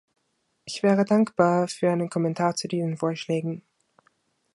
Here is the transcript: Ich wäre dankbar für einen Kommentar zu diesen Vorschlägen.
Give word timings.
Ich 0.65 0.81
wäre 0.81 1.05
dankbar 1.05 1.67
für 1.67 1.91
einen 1.91 2.09
Kommentar 2.09 2.55
zu 2.55 2.67
diesen 2.67 2.97
Vorschlägen. 2.97 3.61